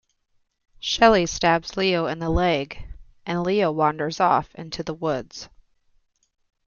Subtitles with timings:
[0.79, 2.87] Shelly stabs Leo in the leg,
[3.23, 5.47] and Leo wanders off into the woods.